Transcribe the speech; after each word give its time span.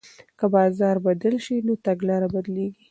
که 0.39 0.45
بازار 0.53 0.95
بدل 1.05 1.35
شي 1.45 1.55
نو 1.65 1.73
تګلاره 1.85 2.27
بدلیږي. 2.33 2.79